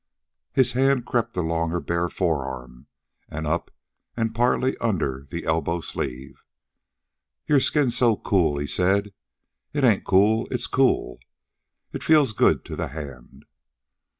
[0.51, 2.87] His hand crept along her bare forearm
[3.29, 3.69] and up
[4.17, 6.41] and partly under the elbow sleeve.
[7.45, 9.13] "Your skin's so cool," he said.
[9.73, 11.19] "It ain't cold; it's cool.
[11.93, 13.45] It feels good to the hand."